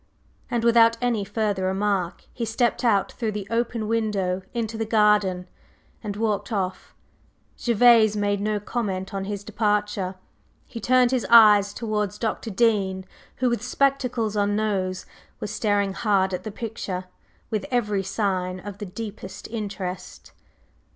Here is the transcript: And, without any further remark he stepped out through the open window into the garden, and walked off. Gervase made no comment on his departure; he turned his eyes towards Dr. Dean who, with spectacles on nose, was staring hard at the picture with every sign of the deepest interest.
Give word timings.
And, 0.49 0.63
without 0.63 0.97
any 0.99 1.23
further 1.23 1.65
remark 1.65 2.23
he 2.33 2.43
stepped 2.43 2.83
out 2.83 3.11
through 3.11 3.33
the 3.33 3.45
open 3.51 3.87
window 3.87 4.41
into 4.51 4.75
the 4.75 4.83
garden, 4.83 5.47
and 6.03 6.15
walked 6.15 6.51
off. 6.51 6.95
Gervase 7.55 8.15
made 8.15 8.41
no 8.41 8.59
comment 8.59 9.13
on 9.13 9.25
his 9.25 9.43
departure; 9.43 10.15
he 10.65 10.79
turned 10.79 11.11
his 11.11 11.27
eyes 11.29 11.71
towards 11.71 12.17
Dr. 12.17 12.49
Dean 12.49 13.05
who, 13.35 13.49
with 13.51 13.61
spectacles 13.61 14.35
on 14.35 14.55
nose, 14.55 15.05
was 15.39 15.51
staring 15.53 15.93
hard 15.93 16.33
at 16.33 16.41
the 16.43 16.51
picture 16.51 17.05
with 17.51 17.67
every 17.69 18.01
sign 18.01 18.59
of 18.59 18.79
the 18.79 18.87
deepest 18.87 19.47
interest. 19.49 20.31